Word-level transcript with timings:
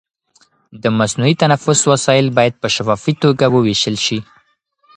د 0.81 0.83
مصنوعي 0.97 1.33
تنفس 1.43 1.79
وسایل 1.91 2.27
باید 2.37 2.53
په 2.61 2.67
شفافي 2.75 3.13
توګه 3.23 3.45
وویشل 3.49 3.95
شي. 4.05 4.19